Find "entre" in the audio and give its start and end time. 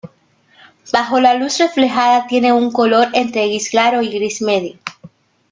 3.13-3.45